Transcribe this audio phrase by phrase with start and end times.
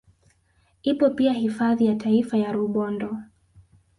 [0.83, 3.17] Ipo pia hifadhi ya taifa ya Rubondo